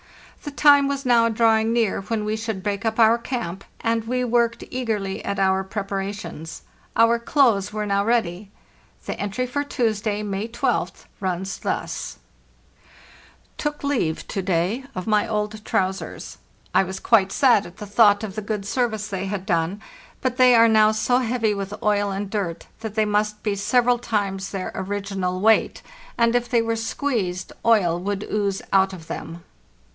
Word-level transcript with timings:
The 0.41 0.49
time 0.49 0.87
was 0.87 1.05
now 1.05 1.29
drawing 1.29 1.71
near 1.71 2.01
when 2.01 2.25
we 2.25 2.35
should 2.35 2.63
break 2.63 2.83
up 2.83 2.99
our 2.99 3.19
camp, 3.19 3.63
and 3.81 4.05
we 4.07 4.23
worked 4.23 4.63
eagerly 4.71 5.23
at 5.23 5.37
our 5.37 5.63
preparations. 5.63 6.63
Our 6.95 7.19
clothes 7.19 7.71
were 7.71 7.85
now 7.85 8.03
ready. 8.03 8.49
The 9.05 9.17
entry 9.19 9.45
for 9.45 9.63
Tuesday, 9.63 10.23
May 10.23 10.47
rth, 10.47 11.05
runs 11.19 11.59
thus:" 11.59 12.17
Took 13.59 13.83
leave 13.83 14.27
to 14.29 14.41
day 14.41 14.85
of 14.95 15.05
my 15.05 15.27
old 15.27 15.63
trousers. 15.63 16.39
I 16.73 16.81
was 16.81 16.99
quite 16.99 17.31
sad 17.31 17.61
THE 17.65 17.69
NEW 17.69 17.75
YEAR, 17.75 17.77
1896 17.77 17.77
479 17.77 17.77
at 17.77 17.77
the 17.77 17.93
thought 17.93 18.23
of 18.23 18.35
the 18.35 18.41
good 18.41 18.65
service 18.65 19.07
they 19.09 19.25
had 19.27 19.45
done; 19.45 19.81
but 20.21 20.37
they 20.37 20.55
are 20.55 20.67
now 20.67 20.91
so 20.91 21.19
heavy 21.19 21.53
with 21.53 21.75
oil 21.83 22.09
and 22.09 22.27
dirt 22.27 22.65
that 22.79 22.95
they 22.95 23.05
must 23.05 23.43
be 23.43 23.53
several 23.53 23.99
times 23.99 24.49
their 24.49 24.71
original 24.73 25.39
weight, 25.39 25.83
and, 26.17 26.35
if 26.35 26.49
they 26.49 26.63
were 26.63 26.75
squeezed, 26.75 27.53
oil 27.63 27.99
would 27.99 28.23
ooze 28.31 28.63
out 28.73 28.93
of 28.93 29.05
them." 29.05 29.43